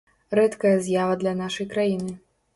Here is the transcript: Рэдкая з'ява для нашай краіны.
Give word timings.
Рэдкая 0.39 0.71
з'ява 0.87 1.19
для 1.25 1.35
нашай 1.43 1.69
краіны. 1.77 2.19